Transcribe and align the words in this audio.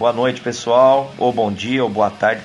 Boa 0.00 0.14
noite, 0.14 0.40
pessoal, 0.40 1.14
ou 1.18 1.30
bom 1.30 1.52
dia, 1.52 1.84
ou 1.84 1.90
boa 1.90 2.10
tarde, 2.10 2.42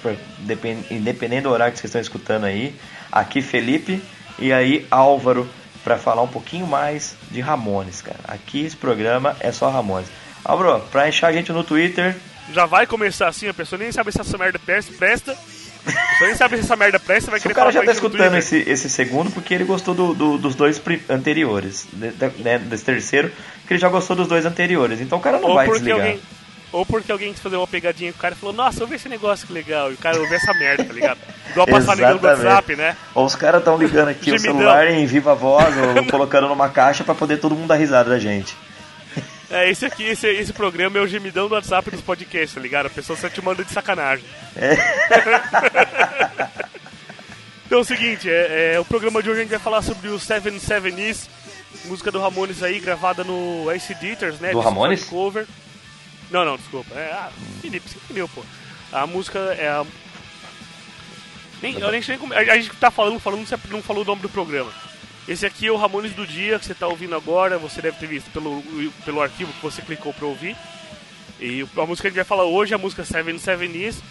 independente 0.91 1.43
do 1.43 1.49
horário 1.49 1.73
que 1.73 1.79
vocês 1.79 1.89
estão 1.89 2.01
escutando 2.01 2.43
aí. 2.43 2.75
Aqui 3.09 3.41
Felipe 3.41 4.03
e 4.37 4.51
aí 4.51 4.85
Álvaro 4.91 5.49
para 5.81 5.97
falar 5.97 6.21
um 6.21 6.27
pouquinho 6.27 6.67
mais 6.67 7.15
de 7.31 7.39
Ramones, 7.39 8.01
cara. 8.01 8.19
Aqui 8.27 8.65
esse 8.65 8.75
programa 8.75 9.37
é 9.39 9.53
só 9.53 9.69
Ramones. 9.69 10.09
Álvaro, 10.43 10.81
pra 10.91 11.03
achar 11.03 11.27
a 11.27 11.31
gente 11.31 11.53
no 11.53 11.63
Twitter. 11.63 12.17
Já 12.53 12.65
vai 12.65 12.85
começar 12.85 13.27
assim, 13.27 13.47
a 13.47 13.53
pessoa 13.53 13.79
nem 13.79 13.91
sabe 13.91 14.11
se 14.11 14.21
essa 14.21 14.37
merda 14.37 14.59
presta. 14.59 15.31
A 15.31 16.09
pessoa 16.11 16.27
nem 16.27 16.35
sabe 16.35 16.57
se 16.57 16.63
essa 16.63 16.75
merda 16.75 16.99
presta, 16.99 17.31
vai 17.31 17.39
querer 17.39 17.51
O 17.51 17.55
cara 17.55 17.71
já 17.71 17.83
tá 17.83 17.91
escutando 17.91 18.35
esse, 18.37 18.57
esse 18.67 18.89
segundo 18.89 19.31
porque 19.31 19.53
ele 19.53 19.63
gostou 19.63 19.93
do, 19.93 20.13
do, 20.13 20.37
dos 20.37 20.55
dois 20.55 20.81
anteriores, 21.09 21.87
de, 21.91 22.11
de, 22.11 22.43
né, 22.43 22.57
desse 22.57 22.83
terceiro, 22.83 23.31
porque 23.59 23.73
ele 23.73 23.79
já 23.79 23.89
gostou 23.89 24.15
dos 24.15 24.27
dois 24.27 24.45
anteriores. 24.45 25.01
Então 25.01 25.17
o 25.17 25.21
cara 25.21 25.39
não 25.39 25.49
Ou 25.49 25.55
vai 25.55 25.67
desligar. 25.67 25.99
Alguém 25.99 26.21
ou 26.75 26.85
porque 26.85 27.09
alguém 27.09 27.31
quis 27.31 27.41
fazer 27.41 27.55
uma 27.55 27.65
pegadinha 27.65 28.11
com 28.11 28.17
o 28.17 28.21
cara 28.21 28.35
e 28.35 28.37
falou, 28.37 28.53
nossa, 28.53 28.83
ouve 28.83 28.97
esse 28.97 29.07
negócio 29.07 29.47
que 29.47 29.53
legal. 29.53 29.91
E 29.91 29.93
o 29.93 29.97
cara 29.97 30.19
ouve 30.19 30.35
essa 30.35 30.53
merda, 30.53 30.83
tá 30.83 30.91
ligado? 30.91 31.19
Igual 31.51 31.67
passar 31.67 31.95
ligando 31.95 32.21
no 32.21 32.27
WhatsApp, 32.27 32.75
né? 32.75 32.97
Ou 33.13 33.25
os 33.25 33.33
caras 33.33 33.59
estão 33.59 33.77
ligando 33.77 34.09
aqui 34.09 34.31
o 34.35 34.37
celular 34.37 34.85
em 34.91 35.05
viva 35.05 35.33
voz 35.33 35.73
ou 35.77 36.05
colocando 36.11 36.49
numa 36.49 36.67
caixa 36.67 37.01
para 37.01 37.15
poder 37.15 37.37
todo 37.37 37.55
mundo 37.55 37.67
dar 37.67 37.75
risada 37.75 38.09
da 38.09 38.19
gente. 38.19 38.57
É, 39.55 39.69
esse 39.69 39.85
aqui, 39.85 40.03
esse, 40.03 40.27
esse 40.27 40.51
programa 40.51 40.99
é 40.99 41.01
o 41.01 41.07
gemidão 41.07 41.47
do 41.47 41.55
WhatsApp 41.55 41.89
dos 41.89 42.01
podcasts, 42.01 42.53
tá 42.53 42.59
ligado? 42.59 42.87
A 42.87 42.89
pessoa 42.89 43.17
só 43.17 43.29
te 43.29 43.41
manda 43.41 43.63
de 43.63 43.71
sacanagem. 43.71 44.25
É. 44.53 44.73
então 47.65 47.77
é 47.77 47.81
o 47.81 47.85
seguinte, 47.85 48.29
é, 48.29 48.73
é, 48.73 48.79
o 48.81 48.83
programa 48.83 49.23
de 49.23 49.29
hoje 49.29 49.39
a 49.39 49.43
gente 49.43 49.51
vai 49.51 49.59
falar 49.59 49.81
sobre 49.81 50.09
o 50.09 50.19
Seven 50.19 50.59
Seven 50.59 51.09
Is, 51.09 51.29
música 51.85 52.11
do 52.11 52.19
Ramones 52.19 52.61
aí, 52.61 52.81
gravada 52.81 53.23
no 53.23 53.73
Ice 53.73 53.95
Dieters, 53.95 54.41
né? 54.41 54.51
Do 54.51 54.59
Ramones? 54.59 55.05
Cover. 55.05 55.47
Não, 56.29 56.43
não, 56.43 56.57
desculpa. 56.57 56.93
É, 56.93 57.13
ah, 57.13 57.29
Felipe, 57.61 57.89
você 57.89 57.97
entendeu, 58.03 58.27
pô. 58.27 58.43
A 58.91 59.07
música 59.07 59.39
é 59.57 59.69
a. 59.69 59.85
Nem, 61.61 61.81
a, 61.81 61.91
gente 61.93 62.09
nem, 62.09 62.19
a 62.37 62.57
gente 62.57 62.75
tá 62.75 62.91
falando, 62.91 63.21
falando, 63.21 63.47
você 63.47 63.57
não 63.69 63.81
falou 63.81 64.03
o 64.03 64.05
nome 64.05 64.21
do 64.21 64.27
programa. 64.27 64.73
Esse 65.27 65.45
aqui 65.45 65.65
é 65.65 65.71
o 65.71 65.75
Ramones 65.75 66.13
do 66.13 66.25
Dia, 66.25 66.59
que 66.59 66.65
você 66.65 66.75
tá 66.75 66.87
ouvindo 66.87 67.15
agora, 67.15 67.57
você 67.57 67.81
deve 67.81 67.97
ter 67.97 68.05
visto 68.05 68.29
pelo, 68.31 68.61
pelo 69.03 69.21
arquivo 69.21 69.51
que 69.53 69.61
você 69.61 69.81
clicou 69.81 70.13
pra 70.13 70.27
ouvir. 70.27 70.55
E 71.39 71.61
a 71.75 71.85
música 71.85 72.03
que 72.03 72.07
a 72.07 72.09
gente 72.11 72.15
vai 72.17 72.25
falar 72.25 72.45
hoje 72.45 72.73
é 72.73 72.75
a 72.75 72.79
música 72.79 73.03
Seven 73.03 73.37
Seven 73.39 73.75
Is, 73.75 74.01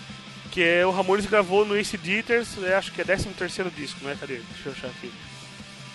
que 0.50 0.62
é 0.62 0.84
o 0.84 0.90
Ramones 0.90 1.26
gravou 1.26 1.64
no 1.64 1.76
Ace 1.76 1.96
Dieters, 1.96 2.58
acho 2.76 2.90
que 2.92 3.00
é 3.00 3.04
13 3.04 3.28
terceiro 3.30 3.70
disco, 3.70 4.04
né? 4.04 4.16
Cadê? 4.18 4.40
Deixa 4.54 4.68
eu 4.68 4.72
achar 4.72 4.88
aqui. 4.88 5.12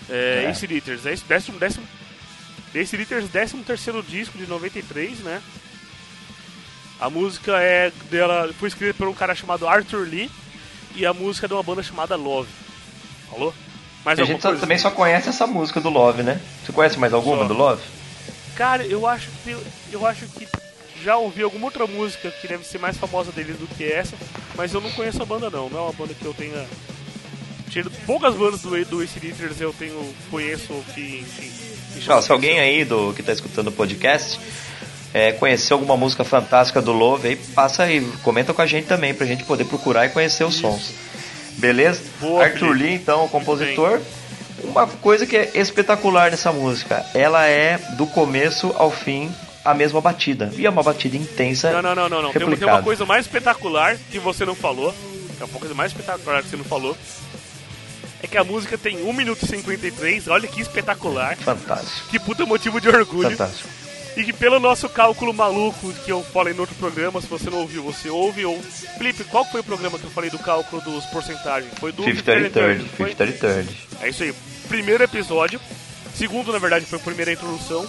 É, 0.08 0.44
é. 0.46 0.50
Ace 0.50 0.66
Dieters, 0.66 1.04
é 1.04 1.14
décimo, 1.28 1.58
décimo, 1.58 1.86
Ace 2.74 2.96
Dieters 2.96 3.28
13 3.28 3.58
terceiro 3.58 4.02
disco 4.02 4.38
de 4.38 4.46
93, 4.46 5.18
né? 5.20 5.42
A 6.98 7.10
música 7.10 7.58
é 7.62 7.92
dela 8.10 8.52
foi 8.58 8.68
escrita 8.68 8.94
por 8.94 9.08
um 9.08 9.14
cara 9.14 9.34
chamado 9.34 9.68
Arthur 9.68 10.06
Lee 10.08 10.30
e 10.94 11.04
a 11.04 11.12
música 11.12 11.46
é 11.46 11.48
de 11.48 11.54
uma 11.54 11.62
banda 11.62 11.82
chamada 11.82 12.16
Love. 12.16 12.50
Falou? 13.30 13.54
Mas 14.04 14.18
a 14.18 14.24
gente 14.24 14.40
só, 14.40 14.54
também 14.54 14.78
só 14.78 14.90
conhece 14.90 15.28
essa 15.28 15.46
música 15.46 15.80
do 15.80 15.90
Love, 15.90 16.22
né? 16.22 16.40
Você 16.64 16.72
conhece 16.72 16.98
mais 16.98 17.12
alguma 17.12 17.42
só. 17.42 17.44
do 17.44 17.54
Love? 17.54 17.82
Cara, 18.56 18.84
eu 18.84 19.06
acho 19.06 19.28
que 19.44 19.56
eu 19.92 20.06
acho 20.06 20.26
que 20.26 20.48
já 21.02 21.16
ouvi 21.16 21.42
alguma 21.42 21.66
outra 21.66 21.86
música 21.86 22.30
que 22.30 22.48
deve 22.48 22.64
ser 22.64 22.78
mais 22.78 22.96
famosa 22.96 23.32
deles 23.32 23.56
do 23.56 23.66
que 23.66 23.84
essa, 23.84 24.16
mas 24.56 24.72
eu 24.74 24.80
não 24.80 24.90
conheço 24.92 25.22
a 25.22 25.26
banda 25.26 25.50
não. 25.50 25.68
Não 25.68 25.78
é 25.78 25.82
uma 25.82 25.92
banda 25.92 26.14
que 26.14 26.24
eu 26.24 26.34
tenha 26.34 26.66
tido 27.70 27.90
poucas 28.04 28.34
bandas 28.34 28.60
do 28.62 28.70
do 28.84 29.00
AC 29.00 29.60
eu 29.60 29.72
tenho 29.72 30.14
conheço 30.30 30.72
que 30.94 31.20
enfim. 31.20 31.50
Não, 32.06 32.22
se 32.22 32.30
alguém 32.32 32.58
aí 32.60 32.84
do 32.84 33.12
que 33.14 33.20
está 33.20 33.32
escutando 33.32 33.68
o 33.68 33.72
podcast 33.72 34.38
é, 35.12 35.32
conhecer 35.32 35.72
alguma 35.72 35.96
música 35.96 36.24
fantástica 36.24 36.80
do 36.80 36.92
Love, 36.92 37.28
aí 37.28 37.36
passa 37.36 37.84
aí, 37.84 38.00
comenta 38.22 38.54
com 38.54 38.62
a 38.62 38.66
gente 38.66 38.86
também, 38.86 39.12
pra 39.12 39.26
gente 39.26 39.44
poder 39.44 39.64
procurar 39.64 40.06
e 40.06 40.10
conhecer 40.10 40.44
os 40.44 40.54
Isso. 40.54 40.62
sons. 40.62 40.92
Beleza? 41.60 42.02
Boa, 42.20 42.44
Arthur 42.44 42.72
Lee, 42.74 42.94
então, 42.94 43.26
o 43.26 43.28
compositor. 43.28 44.00
Uma 44.64 44.86
coisa 44.86 45.26
que 45.26 45.36
é 45.36 45.50
espetacular 45.54 46.30
nessa 46.30 46.52
música, 46.52 47.04
ela 47.14 47.46
é 47.46 47.78
do 47.96 48.06
começo 48.06 48.74
ao 48.76 48.90
fim 48.90 49.32
a 49.64 49.74
mesma 49.74 50.00
batida. 50.00 50.50
E 50.56 50.66
é 50.66 50.70
uma 50.70 50.82
batida 50.82 51.16
intensa. 51.16 51.70
Não, 51.70 51.82
não, 51.82 51.94
não, 51.94 52.08
não. 52.08 52.22
não. 52.22 52.32
Tem, 52.32 52.56
tem, 52.56 52.68
uma 52.68 52.82
coisa 52.82 53.04
mais 53.04 53.26
espetacular 53.26 53.96
que 54.10 54.18
você 54.18 54.44
não 54.44 54.54
falou. 54.54 54.94
É 55.40 55.44
uma 55.44 55.58
coisa 55.58 55.74
mais 55.74 55.92
espetacular 55.92 56.42
que 56.42 56.48
você 56.48 56.56
não 56.56 56.64
falou. 56.64 56.96
É 58.22 58.26
que 58.26 58.36
a 58.36 58.44
música 58.44 58.76
tem 58.76 59.02
1 59.02 59.12
minuto 59.12 59.44
e 59.44 59.48
53. 59.48 60.28
Olha 60.28 60.46
que 60.46 60.60
espetacular. 60.60 61.36
Fantástico. 61.36 62.08
Que 62.10 62.18
puta 62.18 62.44
motivo 62.44 62.80
de 62.80 62.88
orgulho. 62.88 63.30
Fantástico. 63.30 63.79
E 64.16 64.24
que 64.24 64.32
pelo 64.32 64.58
nosso 64.58 64.88
cálculo 64.88 65.32
maluco 65.32 65.92
que 66.04 66.10
eu 66.10 66.22
falei 66.22 66.52
no 66.52 66.62
outro 66.62 66.74
programa, 66.76 67.20
se 67.20 67.28
você 67.28 67.48
não 67.48 67.58
ouviu, 67.58 67.82
você 67.82 68.08
ouve 68.08 68.44
ou. 68.44 68.60
Felipe, 68.98 69.24
qual 69.24 69.44
foi 69.44 69.60
o 69.60 69.64
programa 69.64 69.98
que 69.98 70.04
eu 70.04 70.10
falei 70.10 70.30
do 70.30 70.38
cálculo 70.38 70.82
dos 70.82 71.04
porcentagens? 71.06 71.72
Foi 71.78 71.92
do 71.92 72.02
50 72.02 72.50
Third, 72.50 72.90
50 72.96 73.26
Third. 73.26 73.88
É 74.02 74.08
isso 74.08 74.22
aí. 74.22 74.34
Primeiro 74.68 75.04
episódio. 75.04 75.60
Segundo, 76.14 76.52
na 76.52 76.58
verdade, 76.58 76.84
foi 76.86 76.98
a 76.98 77.02
primeira 77.02 77.32
introdução. 77.32 77.86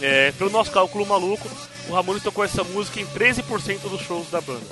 É, 0.00 0.32
pelo 0.32 0.50
nosso 0.50 0.70
cálculo 0.70 1.06
maluco, 1.06 1.48
o 1.88 1.94
Ramones 1.94 2.22
tocou 2.22 2.44
essa 2.44 2.62
música 2.62 3.00
em 3.00 3.06
13% 3.06 3.88
dos 3.88 4.02
shows 4.02 4.30
da 4.30 4.40
banda. 4.40 4.66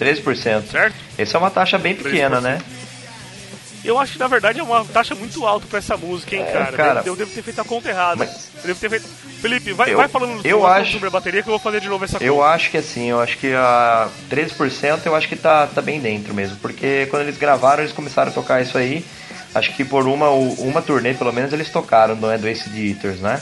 13%. 0.00 0.70
Certo? 0.70 0.94
Essa 1.16 1.36
é 1.36 1.38
uma 1.38 1.50
taxa 1.50 1.78
bem 1.78 1.94
pequena, 1.94 2.38
13%. 2.38 2.40
né? 2.40 2.62
Eu 3.84 3.98
acho 3.98 4.14
que 4.14 4.18
na 4.18 4.26
verdade 4.26 4.58
é 4.58 4.62
uma 4.62 4.84
taxa 4.84 5.14
muito 5.14 5.46
alta 5.46 5.66
pra 5.66 5.78
essa 5.78 5.96
música, 5.96 6.34
hein, 6.34 6.42
é, 6.42 6.52
cara. 6.52 6.76
cara. 6.76 7.02
Eu 7.06 7.14
devo 7.14 7.30
ter 7.32 7.42
feito 7.42 7.60
a 7.60 7.64
conta 7.64 7.88
errada. 7.88 8.24
Mas... 8.24 8.47
Eu 8.62 8.66
devo 8.68 8.80
ter 8.80 8.90
feito. 8.90 9.08
Felipe, 9.40 9.72
vai, 9.72 9.92
eu, 9.92 9.96
vai 9.96 10.08
falando 10.08 10.44
eu 10.44 10.66
acho, 10.66 10.92
sobre 10.92 11.08
a 11.08 11.10
bateria 11.10 11.42
que 11.42 11.48
eu 11.48 11.52
vou 11.52 11.60
fazer 11.60 11.80
de 11.80 11.88
novo 11.88 12.04
essa 12.04 12.14
conta. 12.14 12.24
Eu 12.24 12.42
acho 12.42 12.70
que 12.70 12.76
assim, 12.76 13.10
eu 13.10 13.20
acho 13.20 13.38
que 13.38 13.52
a 13.54 14.08
13% 14.28 15.06
eu 15.06 15.14
acho 15.14 15.28
que 15.28 15.36
tá, 15.36 15.66
tá 15.66 15.80
bem 15.80 16.00
dentro 16.00 16.34
mesmo. 16.34 16.56
Porque 16.56 17.06
quando 17.06 17.22
eles 17.22 17.38
gravaram, 17.38 17.82
eles 17.82 17.92
começaram 17.92 18.30
a 18.30 18.34
tocar 18.34 18.60
isso 18.60 18.76
aí. 18.76 19.04
Acho 19.54 19.74
que 19.74 19.84
por 19.84 20.06
uma, 20.06 20.28
uma 20.30 20.82
turnê, 20.82 21.14
pelo 21.14 21.32
menos, 21.32 21.52
eles 21.52 21.70
tocaram, 21.70 22.14
não 22.16 22.30
é? 22.30 22.36
Do 22.36 22.48
Ace 22.48 22.68
Eaters, 22.68 23.20
né? 23.20 23.40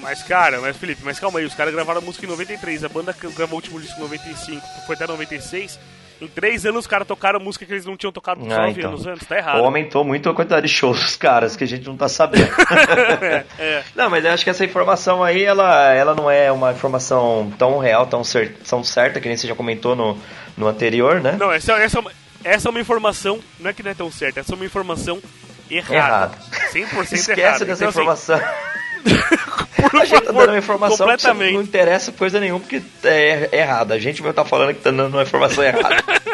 Mas, 0.00 0.22
cara, 0.22 0.60
mas 0.60 0.76
Felipe, 0.76 1.02
mas 1.04 1.20
calma 1.20 1.38
aí, 1.38 1.44
os 1.44 1.54
caras 1.54 1.72
gravaram 1.72 2.00
a 2.00 2.04
música 2.04 2.26
em 2.26 2.28
93, 2.28 2.82
a 2.82 2.88
banda 2.88 3.14
gravou 3.36 3.54
o 3.54 3.62
último 3.62 3.80
disco 3.80 3.98
em 3.98 4.02
95, 4.02 4.66
foi 4.84 4.96
até 4.96 5.06
96. 5.06 5.78
Em 6.22 6.28
três 6.28 6.64
anos 6.64 6.80
os 6.80 6.86
caras 6.86 7.06
tocaram 7.06 7.40
música 7.40 7.66
que 7.66 7.72
eles 7.72 7.84
não 7.84 7.96
tinham 7.96 8.12
tocado 8.12 8.44
nos 8.44 8.52
ah, 8.52 8.58
nove 8.58 8.78
então. 8.78 8.90
anos 8.90 9.04
antes, 9.04 9.26
tá 9.26 9.36
errado. 9.36 9.58
Ou 9.58 9.64
aumentou 9.64 10.04
muito 10.04 10.28
a 10.28 10.34
quantidade 10.34 10.68
de 10.68 10.72
shows 10.72 11.00
dos 11.00 11.16
caras, 11.16 11.56
que 11.56 11.64
a 11.64 11.66
gente 11.66 11.84
não 11.84 11.96
tá 11.96 12.08
sabendo. 12.08 12.44
é, 13.20 13.44
é. 13.58 13.84
Não, 13.96 14.08
mas 14.08 14.24
eu 14.24 14.30
acho 14.30 14.44
que 14.44 14.50
essa 14.50 14.64
informação 14.64 15.24
aí, 15.24 15.42
ela, 15.42 15.92
ela 15.92 16.14
não 16.14 16.30
é 16.30 16.52
uma 16.52 16.70
informação 16.70 17.52
tão 17.58 17.78
real, 17.78 18.06
tão, 18.06 18.22
cer 18.22 18.54
tão 18.68 18.84
certa, 18.84 19.20
que 19.20 19.26
nem 19.26 19.36
você 19.36 19.48
já 19.48 19.56
comentou 19.56 19.96
no, 19.96 20.16
no 20.56 20.68
anterior, 20.68 21.20
né? 21.20 21.34
Não, 21.36 21.50
essa, 21.50 21.72
essa, 21.72 22.00
essa 22.44 22.68
é 22.68 22.70
uma 22.70 22.80
informação, 22.80 23.40
não 23.58 23.70
é 23.70 23.72
que 23.72 23.82
não 23.82 23.90
é 23.90 23.94
tão 23.94 24.08
certa, 24.08 24.38
essa 24.38 24.52
é 24.52 24.54
uma 24.54 24.64
informação 24.64 25.20
errada. 25.68 26.36
Errada. 26.36 26.38
100% 26.72 27.12
Esquece 27.12 27.40
errada. 27.40 27.64
dessa 27.64 27.84
então, 27.84 27.88
assim, 27.88 28.00
informação. 28.00 28.36
Assim, 28.36 29.61
Por 29.76 30.00
a 30.00 30.04
gente 30.04 30.24
tá 30.24 30.32
dando 30.32 30.48
uma 30.50 30.58
informação 30.58 31.06
que 31.16 31.52
não 31.52 31.62
interessa 31.62 32.12
coisa 32.12 32.38
nenhuma, 32.38 32.60
porque 32.60 32.82
é, 33.04 33.48
é 33.50 33.58
errada. 33.60 33.94
A 33.94 33.98
gente 33.98 34.20
vai 34.20 34.30
estar 34.30 34.44
tá 34.44 34.48
falando 34.48 34.74
que 34.74 34.80
tá 34.80 34.90
dando 34.90 35.14
uma 35.14 35.22
informação 35.22 35.64
errada. 35.64 36.02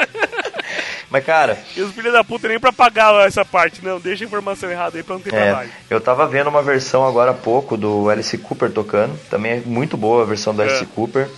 Mas, 1.10 1.24
cara. 1.24 1.58
E 1.76 1.80
os 1.80 1.92
filhos 1.92 2.12
da 2.12 2.22
puta 2.22 2.48
nem 2.48 2.60
pra 2.60 2.72
pagar 2.72 3.26
essa 3.26 3.44
parte, 3.44 3.82
não. 3.82 3.98
Deixa 3.98 4.24
a 4.24 4.26
informação 4.26 4.70
errada 4.70 4.98
aí 4.98 5.02
pra 5.02 5.14
não 5.14 5.22
ter 5.22 5.32
é, 5.32 5.44
trabalho. 5.44 5.70
Eu 5.88 6.00
tava 6.00 6.26
vendo 6.26 6.48
uma 6.48 6.62
versão 6.62 7.06
agora 7.06 7.30
há 7.30 7.34
pouco 7.34 7.76
do 7.76 8.10
Alice 8.10 8.36
Cooper 8.36 8.70
tocando. 8.70 9.18
Também 9.30 9.52
é 9.52 9.62
muito 9.64 9.96
boa 9.96 10.22
a 10.22 10.26
versão 10.26 10.54
do 10.54 10.62
é. 10.62 10.66
Alice 10.66 10.84
Cooper. 10.86 11.28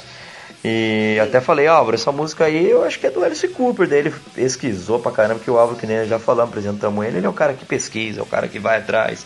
E 0.64 1.18
até 1.22 1.40
falei, 1.40 1.66
Álvaro, 1.66 1.94
essa 1.94 2.12
música 2.12 2.44
aí 2.44 2.68
eu 2.68 2.84
acho 2.84 2.98
que 2.98 3.06
é 3.06 3.10
do 3.10 3.24
Alice 3.24 3.46
Cooper. 3.48 3.88
Daí 3.88 4.00
ele 4.00 4.14
pesquisou 4.34 4.98
pra 4.98 5.12
caramba, 5.12 5.40
que 5.40 5.50
o 5.50 5.58
Álvaro, 5.58 5.78
que 5.78 5.86
nem 5.86 6.04
já 6.06 6.18
falamos, 6.18 6.50
apresentamos 6.50 7.04
ele, 7.06 7.18
ele 7.18 7.26
é 7.26 7.30
o 7.30 7.32
cara 7.34 7.54
que 7.54 7.64
pesquisa, 7.64 8.20
é 8.20 8.22
o 8.22 8.26
cara 8.26 8.48
que 8.48 8.58
vai 8.58 8.78
atrás. 8.78 9.24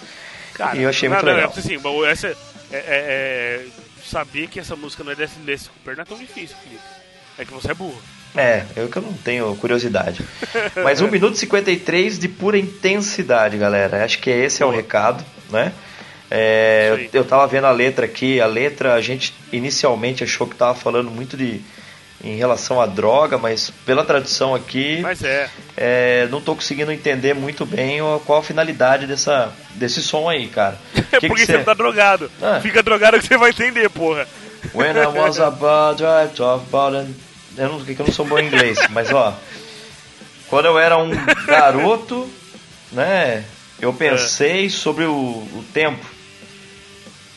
Cara, 0.55 0.77
e 0.77 0.83
eu 0.83 0.89
achei 0.89 1.09
não, 1.09 1.17
muito 1.17 1.27
não, 1.27 1.35
legal. 1.35 1.51
Não, 1.51 1.59
assim, 1.59 1.79
bom, 1.79 2.05
essa, 2.05 2.37
é, 2.71 2.77
é, 2.77 2.83
é, 2.87 3.67
saber 4.05 4.49
que 4.49 4.61
essa 4.61 4.77
música 4.77 5.05
não 5.05 5.13
é 5.13 5.15
desse, 5.15 5.39
desse 5.41 5.69
Cooper 5.69 5.97
não 5.97 6.03
é 6.03 6.05
tão 6.05 6.19
difícil, 6.19 6.57
Felipe. 6.63 6.83
É 7.39 7.45
que 7.45 7.53
você 7.53 7.71
é 7.71 7.75
burro. 7.75 8.01
É, 8.37 8.65
eu 8.77 8.89
que 8.89 8.97
eu 8.97 9.03
não 9.03 9.13
tenho 9.13 9.55
curiosidade. 9.57 10.25
Mas 10.83 11.01
1 11.01 11.09
minuto 11.09 11.35
e 11.35 11.39
53 11.39 12.19
de 12.19 12.29
pura 12.29 12.59
intensidade, 12.59 13.57
galera. 13.57 14.05
Acho 14.05 14.19
que 14.19 14.31
esse 14.31 14.63
é 14.63 14.67
o 14.67 14.71
recado, 14.71 15.25
né? 15.51 15.73
É, 16.31 17.09
eu, 17.13 17.21
eu 17.21 17.25
tava 17.25 17.47
vendo 17.47 17.67
a 17.67 17.71
letra 17.71 18.07
aqui, 18.07 18.41
a 18.41 18.47
letra 18.47 18.95
a 18.95 19.01
gente 19.01 19.35
inicialmente 19.53 20.25
achou 20.25 20.47
que 20.49 20.57
tava 20.57 20.75
falando 20.75 21.11
muito 21.11 21.37
de 21.37 21.61
em 22.25 22.37
relação 22.37 22.81
à 22.81 22.87
droga, 22.87 23.37
mas 23.37 23.71
pela 23.85 24.03
tradução 24.03 24.55
aqui, 24.55 25.01
mas 25.03 25.23
é. 25.23 25.51
é 25.77 26.29
não 26.31 26.41
tô 26.41 26.55
conseguindo 26.55 26.91
entender 26.91 27.35
muito 27.35 27.67
bem 27.67 27.99
qual 28.25 28.39
a 28.39 28.43
finalidade 28.43 29.07
dessa, 29.07 29.53
desse 29.75 30.03
som 30.03 30.29
aí, 30.29 30.49
cara. 30.49 30.79
É 31.13 31.21
que 31.21 31.29
porque 31.29 31.47
que 31.47 31.53
você... 31.53 31.59
tá 31.59 31.75
drogado. 31.75 32.31
Ah. 32.43 32.59
Fica 32.61 32.83
drogado 32.83 33.21
que 33.21 33.27
você 33.27 33.37
vai 33.37 33.51
entender, 33.51 33.89
porra. 33.91 34.27
When 34.75 34.97
I 34.97 35.07
was 35.07 35.39
about 35.39 35.99
to 35.99 36.35
talk 36.35 36.65
about 36.67 37.07
Eu 37.57 37.69
não, 37.69 37.87
eu 37.87 37.97
não 37.99 38.13
sou 38.13 38.25
bom 38.25 38.39
em 38.39 38.47
inglês, 38.47 38.79
mas 38.91 39.13
ó. 39.13 39.37
Quando 40.49 40.67
eu 40.67 40.79
era 40.79 40.97
um 40.97 41.11
garoto, 41.47 42.29
né? 42.91 43.45
Eu 43.81 43.93
pensei 43.95 44.67
é. 44.67 44.71
sobre 44.71 45.05
o, 45.05 45.13
o 45.13 45.65
tempo. 45.73 46.14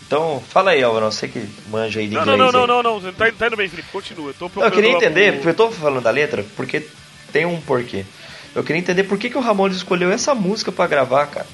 Então, 0.07 0.41
fala 0.47 0.71
aí, 0.71 0.81
Álvaro, 0.81 1.11
você 1.11 1.27
que 1.27 1.45
manja 1.69 1.99
aí 1.99 2.07
de 2.07 2.15
não, 2.15 2.21
inglês. 2.21 2.39
Não, 2.39 2.51
não, 2.51 2.67
não, 2.67 2.81
não, 2.81 2.99
não, 3.01 3.13
tá, 3.13 3.29
tá 3.29 3.47
indo 3.47 3.57
bem, 3.57 3.67
Felipe, 3.67 3.89
continua. 3.91 4.33
Eu, 4.39 4.51
não, 4.55 4.63
eu 4.63 4.71
queria 4.71 4.91
entender, 4.91 5.33
porque 5.33 5.49
eu 5.49 5.53
tô 5.53 5.69
falando 5.69 6.01
da 6.01 6.09
letra, 6.09 6.45
porque 6.55 6.87
tem 7.33 7.45
um 7.45 7.59
porquê. 7.59 8.05
Eu 8.55 8.63
queria 8.63 8.79
entender 8.79 9.03
por 9.03 9.17
que, 9.17 9.29
que 9.29 9.37
o 9.37 9.41
Ramones 9.41 9.75
escolheu 9.75 10.09
essa 10.09 10.33
música 10.33 10.71
para 10.71 10.87
gravar, 10.87 11.27
cara. 11.27 11.45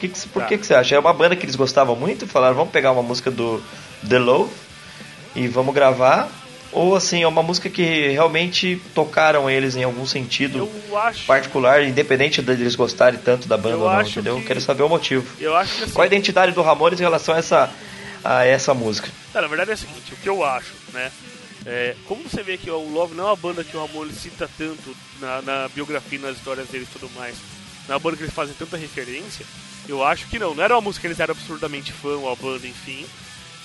Que 0.00 0.08
que, 0.08 0.28
por 0.28 0.42
tá. 0.42 0.48
que, 0.48 0.58
que 0.58 0.66
você 0.66 0.74
acha? 0.74 0.96
É 0.96 0.98
uma 0.98 1.12
banda 1.12 1.36
que 1.36 1.44
eles 1.44 1.54
gostavam 1.54 1.94
muito 1.94 2.26
falaram, 2.26 2.56
vamos 2.56 2.72
pegar 2.72 2.90
uma 2.90 3.02
música 3.02 3.30
do 3.30 3.62
The 4.06 4.18
Love 4.18 4.50
e 5.36 5.46
vamos 5.46 5.72
gravar 5.72 6.28
ou 6.74 6.96
assim, 6.96 7.22
é 7.22 7.26
uma 7.26 7.42
música 7.42 7.70
que 7.70 8.08
realmente 8.08 8.82
tocaram 8.94 9.48
eles 9.48 9.76
em 9.76 9.84
algum 9.84 10.04
sentido 10.04 10.68
acho... 10.94 11.24
particular, 11.24 11.84
independente 11.84 12.42
deles 12.42 12.74
gostarem 12.74 13.18
tanto 13.18 13.48
da 13.48 13.56
banda 13.56 13.76
eu 13.76 13.80
ou 13.80 13.90
não, 13.90 14.02
entendeu? 14.02 14.36
Que... 14.40 14.46
Quero 14.46 14.60
saber 14.60 14.82
o 14.82 14.88
motivo. 14.88 15.24
Eu 15.40 15.56
acho 15.56 15.76
que 15.76 15.84
assim... 15.84 15.92
Qual 15.92 16.02
a 16.02 16.06
identidade 16.06 16.52
do 16.52 16.62
Ramones 16.62 17.00
em 17.00 17.04
relação 17.04 17.34
a 17.34 17.38
essa, 17.38 17.70
a 18.22 18.44
essa 18.44 18.74
música? 18.74 19.08
É, 19.32 19.40
na 19.40 19.46
verdade 19.46 19.70
é 19.70 19.74
o 19.74 19.78
seguinte, 19.78 20.12
o 20.12 20.16
que 20.16 20.28
eu 20.28 20.44
acho, 20.44 20.72
né? 20.92 21.10
É, 21.64 21.94
como 22.06 22.22
você 22.24 22.42
vê 22.42 22.58
que 22.58 22.70
o 22.70 22.90
Love 22.90 23.14
não 23.14 23.24
é 23.24 23.26
uma 23.28 23.36
banda 23.36 23.64
que 23.64 23.76
o 23.76 23.80
Ramones 23.80 24.16
cita 24.16 24.50
tanto 24.58 24.94
na, 25.20 25.40
na 25.40 25.68
biografia, 25.68 26.18
nas 26.18 26.36
histórias 26.36 26.68
deles 26.68 26.88
e 26.88 26.98
tudo 26.98 27.10
mais, 27.14 27.36
não 27.88 27.96
é 27.96 27.98
banda 27.98 28.16
que 28.16 28.24
eles 28.24 28.34
fazem 28.34 28.54
tanta 28.58 28.76
referência, 28.76 29.46
eu 29.88 30.02
acho 30.02 30.26
que 30.28 30.38
não. 30.38 30.54
Não 30.54 30.64
era 30.64 30.74
uma 30.74 30.80
música 30.80 31.02
que 31.02 31.06
eles 31.08 31.20
eram 31.20 31.32
absurdamente 31.32 31.92
fã, 31.92 32.16
ou 32.16 32.32
a 32.32 32.36
banda, 32.36 32.66
enfim. 32.66 33.06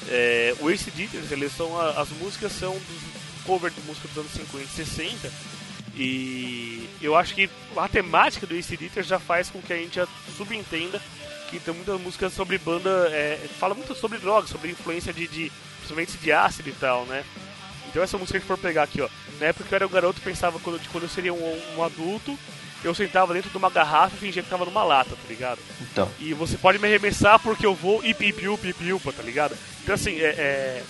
É, 0.07 0.55
o 0.59 0.69
Ace 0.69 0.89
Ditters, 0.91 1.31
eles 1.31 1.51
são 1.51 1.79
as 1.79 2.09
músicas 2.09 2.51
são 2.53 2.73
dos 2.73 3.19
cover 3.45 3.71
de 3.71 3.81
música 3.81 4.07
dos 4.07 4.17
anos 4.17 4.31
50 4.31 4.63
e 4.63 4.67
60. 4.67 5.31
E 5.95 6.89
eu 7.01 7.15
acho 7.15 7.33
que 7.35 7.49
a 7.75 7.87
temática 7.87 8.45
do 8.45 8.55
Ace 8.55 8.77
Ditters 8.77 9.07
já 9.07 9.19
faz 9.19 9.49
com 9.49 9.61
que 9.61 9.73
a 9.73 9.77
gente 9.77 9.95
já 9.95 10.07
subentenda 10.37 11.01
que 11.49 11.59
tem 11.59 11.73
muitas 11.73 11.99
músicas 11.99 12.33
sobre 12.33 12.57
banda. 12.57 13.09
É, 13.11 13.37
fala 13.59 13.73
muito 13.73 13.95
sobre 13.95 14.19
drogas, 14.19 14.49
sobre 14.49 14.71
influência 14.71 15.11
de, 15.11 15.27
de. 15.27 15.51
principalmente 15.77 16.17
de 16.17 16.31
ácido 16.31 16.69
e 16.69 16.73
tal, 16.73 17.05
né? 17.05 17.23
Então 17.89 18.03
essa 18.03 18.17
música 18.17 18.39
que 18.39 18.45
for 18.45 18.57
pegar 18.57 18.83
aqui, 18.83 19.01
ó. 19.01 19.09
Na 19.39 19.47
época 19.47 19.67
eu 19.71 19.75
era 19.75 19.87
um 19.87 19.89
garoto, 19.89 20.21
pensava 20.21 20.59
quando, 20.59 20.79
quando 20.91 21.05
eu 21.05 21.09
seria 21.09 21.33
um, 21.33 21.61
um 21.75 21.83
adulto, 21.83 22.37
eu 22.83 22.95
sentava 22.95 23.33
dentro 23.33 23.49
de 23.49 23.57
uma 23.57 23.69
garrafa 23.69 24.15
e 24.15 24.19
fingia 24.19 24.43
que 24.43 24.49
tava 24.49 24.65
numa 24.65 24.83
lata, 24.83 25.11
tá 25.11 25.27
ligado? 25.27 25.59
Então. 25.81 26.09
E 26.19 26.33
você 26.33 26.57
pode 26.57 26.79
me 26.79 26.87
arremessar 26.87 27.39
porque 27.39 27.65
eu 27.65 27.75
vou 27.75 28.03
e 28.03 28.13
pipiu, 28.13 28.57
pipiu, 28.57 29.01
tá 29.15 29.23
ligado? 29.23 29.55
Então 29.83 29.95
assim, 29.95 30.19
é, 30.19 30.29
é. 30.29 30.83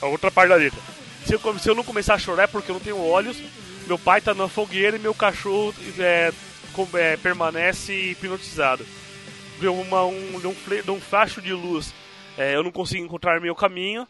A 0.00 0.06
outra 0.06 0.30
parte 0.30 0.48
da 0.50 0.56
letra. 0.56 0.80
Se 1.24 1.34
eu, 1.34 1.58
se 1.58 1.68
eu 1.68 1.74
não 1.74 1.84
começar 1.84 2.14
a 2.14 2.18
chorar 2.18 2.44
é 2.44 2.46
porque 2.46 2.70
eu 2.70 2.74
não 2.74 2.80
tenho 2.80 3.00
olhos, 3.00 3.36
meu 3.86 3.98
pai 3.98 4.20
tá 4.20 4.34
na 4.34 4.48
fogueira 4.48 4.96
e 4.96 5.00
meu 5.00 5.14
cachorro 5.14 5.74
é, 5.98 6.32
com, 6.72 6.88
é, 6.94 7.16
permanece 7.16 7.92
hipnotizado. 7.92 8.86
De, 9.58 9.66
uma, 9.66 10.04
um, 10.04 10.40
um, 10.44 10.92
um 10.92 11.00
facho 11.00 11.42
de 11.42 11.52
luz, 11.52 11.92
é, 12.36 12.54
eu 12.54 12.62
não 12.62 12.70
consigo 12.70 13.04
encontrar 13.04 13.40
meu 13.40 13.54
caminho. 13.54 14.06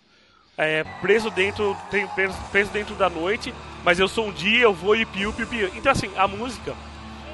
É, 0.56 0.82
preso 1.00 1.31
dentro 1.31 1.76
preso, 1.88 2.37
preso, 2.50 2.70
dentro 2.73 2.94
da 2.96 3.08
noite, 3.08 3.55
mas 3.88 3.99
eu 3.99 4.06
sou 4.06 4.29
um 4.29 4.32
dia, 4.32 4.64
eu 4.64 4.75
vou 4.75 4.94
e 4.94 5.06
piu, 5.06 5.32
piu, 5.32 5.46
piu. 5.46 5.70
Então 5.75 5.90
assim, 5.90 6.11
a 6.14 6.29
música, 6.29 6.75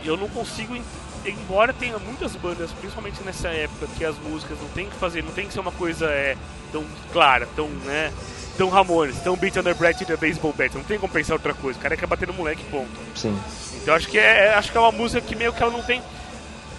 eu 0.04 0.16
não 0.16 0.28
consigo, 0.28 0.80
embora 1.26 1.72
tenha 1.72 1.98
muitas 1.98 2.36
bandas, 2.36 2.70
principalmente 2.70 3.20
nessa 3.24 3.48
época, 3.48 3.88
que 3.98 4.04
as 4.04 4.16
músicas 4.18 4.56
não 4.60 4.68
tem 4.68 4.88
que 4.88 4.94
fazer, 4.94 5.24
não 5.24 5.32
tem 5.32 5.48
que 5.48 5.52
ser 5.52 5.58
uma 5.58 5.72
coisa 5.72 6.06
é, 6.06 6.36
tão 6.70 6.84
clara, 7.12 7.48
tão, 7.56 7.66
né, 7.66 8.12
tão 8.56 8.68
Ramones, 8.68 9.18
tão 9.18 9.34
Beat 9.34 9.56
Under 9.56 9.74
Breath 9.74 10.02
e 10.02 10.04
The 10.04 10.16
Baseball 10.16 10.54
Bat, 10.56 10.76
não 10.76 10.84
tem 10.84 10.96
como 10.96 11.12
pensar 11.12 11.32
outra 11.32 11.54
coisa, 11.54 11.76
o 11.76 11.82
cara 11.82 11.96
quer 11.96 12.06
bater 12.06 12.28
no 12.28 12.34
moleque, 12.34 12.62
ponto. 12.70 12.88
Sim. 13.16 13.36
Então 13.82 13.92
acho 13.92 14.06
que 14.06 14.16
é, 14.16 14.46
é, 14.46 14.54
acho 14.54 14.70
que 14.70 14.78
é 14.78 14.80
uma 14.80 14.92
música 14.92 15.20
que 15.20 15.34
meio 15.34 15.52
que 15.52 15.60
ela 15.60 15.72
não 15.72 15.82
tem 15.82 16.00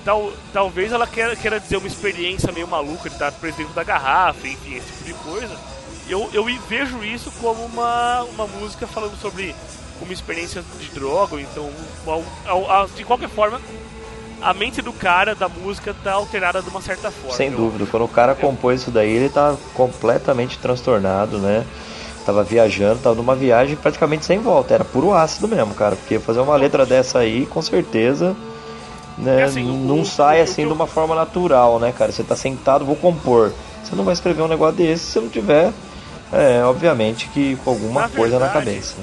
Tal, 0.06 0.32
talvez 0.54 0.92
ela 0.92 1.08
queira, 1.08 1.36
queira 1.36 1.60
dizer 1.60 1.78
uma 1.78 1.88
experiência 1.88 2.52
meio 2.52 2.68
maluca 2.68 3.10
de 3.10 3.16
estar 3.16 3.32
preso 3.32 3.58
dentro 3.58 3.74
da 3.74 3.84
garrafa, 3.84 4.48
enfim, 4.48 4.76
esse 4.76 4.86
tipo 4.86 5.04
de 5.04 5.14
coisa 5.16 5.75
eu, 6.08 6.30
eu 6.34 6.46
vejo 6.68 7.04
isso 7.04 7.32
como 7.42 7.66
uma, 7.66 8.24
uma 8.24 8.48
música 8.48 8.86
falando 8.88 9.18
sobre 9.20 9.56
uma 10.02 10.14
experiência 10.14 10.64
de 10.80 10.90
droga, 10.90 11.40
então, 11.40 11.70
de 12.96 13.04
qualquer 13.04 13.30
forma, 13.30 13.60
a 14.42 14.54
mente 14.54 14.82
do 14.82 14.94
cara 14.94 15.34
da 15.34 15.48
música 15.48 15.96
tá 16.04 16.14
alterada 16.14 16.62
de 16.62 16.70
uma 16.70 16.82
certa 16.82 17.10
forma. 17.10 17.36
Sem 17.36 17.50
dúvida, 17.50 17.86
quando 17.90 18.04
o 18.04 18.08
cara 18.08 18.36
compôs 18.36 18.82
isso 18.82 18.92
daí, 18.92 19.10
ele 19.10 19.30
tá 19.30 19.56
completamente 19.74 20.60
transtornado, 20.60 21.38
né? 21.40 21.66
Tava 22.26 22.44
viajando, 22.44 23.02
tava 23.02 23.16
numa 23.16 23.36
viagem 23.36 23.76
praticamente 23.76 24.26
sem 24.26 24.40
volta, 24.40 24.74
era 24.74 24.84
puro 24.84 25.14
ácido 25.14 25.48
mesmo, 25.48 25.74
cara, 25.74 25.96
porque 25.96 26.20
fazer 26.20 26.40
uma 26.40 26.56
letra 26.56 26.86
dessa 26.86 27.20
aí, 27.20 27.46
com 27.46 27.62
certeza, 27.62 28.36
né, 29.18 29.44
assim, 29.44 29.64
não 29.64 30.02
o, 30.02 30.06
sai 30.06 30.42
o, 30.42 30.44
assim 30.44 30.66
o, 30.66 30.68
de 30.68 30.74
uma 30.74 30.88
forma 30.88 31.16
natural, 31.16 31.80
né, 31.80 31.94
cara? 31.96 32.12
Você 32.12 32.24
tá 32.24 32.36
sentado, 32.36 32.84
vou 32.84 32.96
compor. 32.96 33.54
Você 33.84 33.96
não 33.96 34.04
vai 34.04 34.14
escrever 34.14 34.42
um 34.42 34.48
negócio 34.48 34.76
desse 34.76 35.06
se 35.06 35.20
não 35.20 35.30
tiver 35.30 35.72
é, 36.32 36.64
obviamente 36.64 37.28
que 37.30 37.56
com 37.58 37.72
alguma 37.72 38.02
na 38.02 38.10
coisa 38.10 38.40
verdade, 38.40 38.54
na 38.54 38.66
cabeça. 38.66 38.96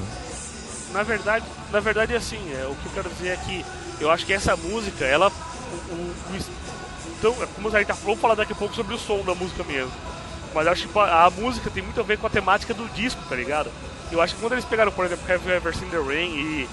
Na 0.92 1.02
verdade, 1.02 1.44
na 1.70 1.80
verdade 1.80 2.14
assim, 2.14 2.40
é, 2.52 2.66
o 2.66 2.74
que 2.74 2.86
eu 2.86 2.92
quero 2.94 3.10
dizer 3.10 3.28
é 3.28 3.36
que 3.36 3.64
eu 4.00 4.10
acho 4.10 4.26
que 4.26 4.32
essa 4.32 4.56
música, 4.56 5.04
ela. 5.04 5.28
O, 5.28 5.94
o, 5.94 6.12
então, 7.18 7.34
é 7.40 7.46
como 7.54 7.68
a 7.68 7.78
gente 7.78 7.86
tá, 7.86 7.94
vamos 8.02 8.20
falar 8.20 8.34
daqui 8.34 8.52
a 8.52 8.56
pouco 8.56 8.74
sobre 8.74 8.94
o 8.94 8.98
som 8.98 9.22
da 9.22 9.34
música 9.34 9.62
mesmo. 9.62 9.92
Mas 10.52 10.66
acho 10.66 10.88
que 10.88 10.98
a, 10.98 11.24
a 11.24 11.30
música 11.30 11.70
tem 11.70 11.82
muito 11.82 12.00
a 12.00 12.02
ver 12.02 12.18
com 12.18 12.26
a 12.26 12.30
temática 12.30 12.74
do 12.74 12.88
disco, 12.92 13.22
tá 13.28 13.36
ligado? 13.36 13.70
Eu 14.10 14.20
acho 14.20 14.34
que 14.34 14.40
quando 14.40 14.52
eles 14.52 14.64
pegaram, 14.64 14.92
por 14.92 15.06
exemplo, 15.06 15.24
Have 15.32 15.48
You 15.48 15.54
Ever 15.54 15.74
Seen 15.74 15.88
The 15.88 15.98
Rain 15.98 16.34
e 16.34 16.68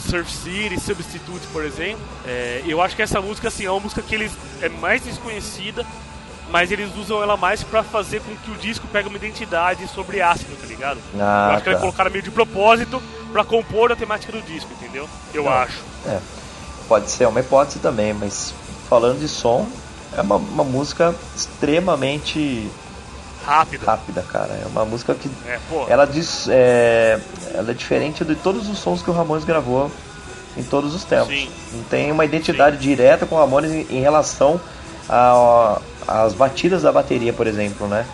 Surf 0.00 0.30
City, 0.32 0.80
Substitute, 0.80 1.46
por 1.52 1.64
exemplo, 1.64 2.00
é, 2.24 2.62
eu 2.64 2.80
acho 2.80 2.96
que 2.96 3.02
essa 3.02 3.20
música 3.20 3.48
assim, 3.48 3.66
é 3.66 3.70
uma 3.70 3.80
música 3.80 4.00
que 4.00 4.14
eles 4.14 4.32
é 4.62 4.68
mais 4.68 5.02
desconhecida 5.02 5.84
mas 6.50 6.70
eles 6.70 6.94
usam 6.96 7.22
ela 7.22 7.36
mais 7.36 7.62
para 7.62 7.82
fazer 7.82 8.20
com 8.20 8.34
que 8.36 8.50
o 8.50 8.54
disco 8.56 8.86
pegue 8.88 9.08
uma 9.08 9.16
identidade 9.16 9.86
sobre 9.88 10.20
ácido, 10.20 10.54
tá 10.56 10.66
ligado? 10.66 10.98
Ah, 11.18 11.48
eu 11.48 11.54
acho 11.54 11.58
que 11.58 11.64
tá. 11.64 11.70
eles 11.70 11.80
colocaram 11.80 12.10
meio 12.10 12.22
de 12.22 12.30
propósito 12.30 13.02
para 13.32 13.44
compor 13.44 13.92
a 13.92 13.96
temática 13.96 14.32
do 14.32 14.42
disco, 14.42 14.70
entendeu? 14.72 15.08
Eu 15.32 15.48
acho. 15.48 15.78
É. 16.06 16.18
Pode 16.88 17.10
ser 17.10 17.26
uma 17.28 17.40
hipótese 17.40 17.78
também, 17.78 18.12
mas 18.12 18.52
falando 18.88 19.20
de 19.20 19.28
som, 19.28 19.68
é 20.16 20.20
uma, 20.20 20.36
uma 20.36 20.64
música 20.64 21.14
extremamente 21.36 22.68
rápida. 23.44 23.86
Rápida, 23.86 24.22
cara. 24.22 24.52
É 24.52 24.66
uma 24.66 24.84
música 24.84 25.14
que 25.14 25.30
é, 25.46 25.58
ela 25.88 26.04
diz, 26.04 26.48
é, 26.48 27.20
ela 27.54 27.70
é 27.70 27.74
diferente 27.74 28.24
de 28.24 28.34
todos 28.34 28.68
os 28.68 28.78
sons 28.78 29.02
que 29.02 29.10
o 29.10 29.12
Ramones 29.12 29.44
gravou 29.44 29.90
em 30.56 30.64
todos 30.64 30.94
os 30.94 31.04
tempos. 31.04 31.28
Sim. 31.28 31.48
Não 31.72 31.84
tem 31.84 32.10
uma 32.10 32.24
identidade 32.24 32.76
Sim. 32.76 32.82
direta 32.82 33.24
com 33.24 33.36
o 33.36 33.38
Ramones 33.38 33.70
em, 33.70 33.86
em 33.88 34.00
relação 34.00 34.60
a, 35.08 35.80
as 36.06 36.34
batidas 36.34 36.82
da 36.82 36.92
bateria, 36.92 37.32
por 37.32 37.46
exemplo, 37.46 37.88
né? 37.88 38.06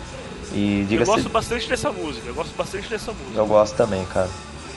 E 0.53 0.85
diga 0.87 1.03
Eu 1.03 1.07
gosto 1.07 1.29
bastante 1.29 1.67
dessa 1.67 1.91
música, 1.91 2.27
eu 2.27 2.33
gosto 2.33 2.55
bastante 2.55 2.89
dessa 2.89 3.11
música. 3.11 3.37
Eu 3.37 3.45
gosto 3.45 3.75
também, 3.75 4.05
cara. 4.05 4.29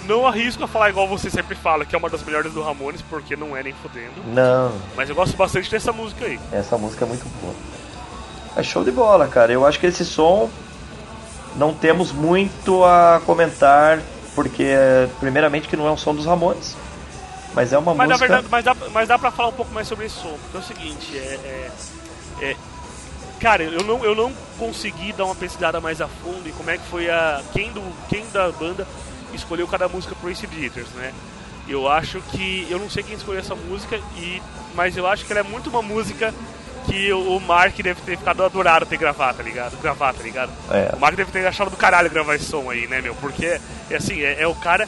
Não 0.06 0.26
arrisco 0.26 0.64
a 0.64 0.68
falar 0.68 0.90
igual 0.90 1.06
você 1.06 1.30
sempre 1.30 1.54
fala, 1.54 1.84
que 1.84 1.94
é 1.94 1.98
uma 1.98 2.10
das 2.10 2.22
melhores 2.22 2.52
do 2.52 2.62
Ramones, 2.62 3.02
porque 3.02 3.36
não 3.36 3.56
é 3.56 3.62
nem 3.62 3.72
fodendo. 3.74 4.12
Não. 4.34 4.72
Mas 4.96 5.08
eu 5.08 5.14
gosto 5.14 5.36
bastante 5.36 5.70
dessa 5.70 5.92
música 5.92 6.24
aí. 6.24 6.40
Essa 6.52 6.76
música 6.76 7.04
é 7.04 7.08
muito 7.08 7.24
boa. 7.40 7.54
É 8.56 8.62
show 8.62 8.82
de 8.82 8.90
bola, 8.90 9.28
cara. 9.28 9.52
Eu 9.52 9.64
acho 9.64 9.78
que 9.78 9.86
esse 9.86 10.04
som 10.04 10.50
não 11.56 11.72
temos 11.72 12.12
muito 12.12 12.84
a 12.84 13.20
comentar, 13.24 14.00
porque 14.34 14.74
primeiramente 15.20 15.68
que 15.68 15.76
não 15.76 15.86
é 15.86 15.92
um 15.92 15.96
som 15.96 16.14
dos 16.14 16.26
Ramones. 16.26 16.76
Mas 17.54 17.72
é 17.72 17.78
uma 17.78 17.94
mas 17.94 18.08
música. 18.08 18.26
Verdade, 18.26 18.48
mas, 18.50 18.64
dá, 18.64 18.76
mas 18.92 19.08
dá 19.08 19.18
pra 19.18 19.30
falar 19.30 19.48
um 19.48 19.52
pouco 19.52 19.72
mais 19.72 19.86
sobre 19.86 20.06
esse 20.06 20.16
som, 20.16 20.36
porque 20.42 20.56
é 20.56 20.60
o 20.60 20.62
seguinte, 20.62 21.18
é, 21.18 21.34
é, 21.44 21.70
é 22.40 22.56
Cara, 23.40 23.62
eu 23.62 23.82
não, 23.82 24.04
eu 24.04 24.14
não 24.14 24.30
consegui 24.58 25.14
dar 25.14 25.24
uma 25.24 25.34
pesquisada 25.34 25.80
mais 25.80 26.00
a 26.02 26.06
fundo 26.06 26.46
em 26.46 26.52
como 26.52 26.70
é 26.70 26.76
que 26.76 26.84
foi 26.84 27.08
a. 27.08 27.40
Quem, 27.52 27.72
do, 27.72 27.82
quem 28.08 28.28
da 28.30 28.52
banda 28.52 28.86
escolheu 29.32 29.66
cada 29.66 29.88
música 29.88 30.14
pro 30.14 30.30
Ace 30.30 30.46
Beaters, 30.46 30.90
né? 30.90 31.14
Eu 31.66 31.88
acho 31.88 32.20
que. 32.20 32.66
Eu 32.68 32.78
não 32.78 32.90
sei 32.90 33.02
quem 33.02 33.16
escolheu 33.16 33.40
essa 33.40 33.54
música, 33.54 33.98
e, 34.18 34.42
mas 34.74 34.94
eu 34.94 35.06
acho 35.06 35.24
que 35.24 35.32
ela 35.32 35.40
é 35.40 35.42
muito 35.42 35.70
uma 35.70 35.80
música 35.80 36.34
que 36.86 37.10
o 37.14 37.40
Mark 37.40 37.74
deve 37.76 38.02
ter 38.02 38.18
ficado 38.18 38.44
adorado 38.44 38.84
ter 38.84 38.98
gravado, 38.98 39.38
tá 39.38 39.42
ligado? 39.42 39.80
Gravar, 39.80 40.12
tá 40.12 40.22
ligado? 40.22 40.52
É. 40.70 40.94
O 40.94 41.00
Mark 41.00 41.16
deve 41.16 41.32
ter 41.32 41.46
achado 41.46 41.70
do 41.70 41.76
caralho 41.78 42.10
gravar 42.10 42.34
esse 42.34 42.44
som 42.44 42.68
aí, 42.68 42.86
né, 42.88 43.00
meu? 43.00 43.14
Porque, 43.14 43.58
é 43.88 43.96
assim, 43.96 44.20
é, 44.20 44.42
é 44.42 44.46
o 44.46 44.54
cara. 44.54 44.86